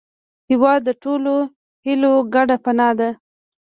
[0.49, 1.33] هېواد د ټولو
[1.85, 3.09] هیلو ګډه پناه ده.